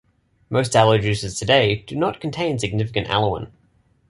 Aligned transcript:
Most 0.49 0.75
aloe 0.75 0.97
juices 0.97 1.37
today 1.37 1.75
do 1.75 1.95
not 1.95 2.19
contain 2.19 2.57
significant 2.57 3.05
aloin. 3.05 3.51